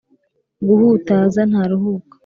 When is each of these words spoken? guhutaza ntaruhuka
guhutaza 0.67 1.41
ntaruhuka 1.49 2.15